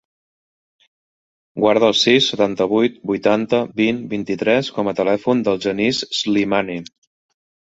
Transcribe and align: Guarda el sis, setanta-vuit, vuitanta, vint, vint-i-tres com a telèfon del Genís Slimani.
Guarda 1.63 1.89
el 1.93 1.97
sis, 2.03 2.29
setanta-vuit, 2.33 2.97
vuitanta, 3.11 3.59
vint, 3.83 4.01
vint-i-tres 4.15 4.73
com 4.79 4.91
a 4.93 4.97
telèfon 5.01 5.45
del 5.49 5.63
Genís 5.67 6.01
Slimani. 6.23 6.81